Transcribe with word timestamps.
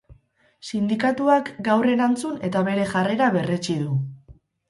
Sindikatuak 0.69 1.51
gaur 1.67 1.85
erantzun 1.97 2.41
eta 2.49 2.63
bere 2.71 2.87
jarrera 2.95 3.31
berretsi 3.37 3.79
du. 3.85 4.01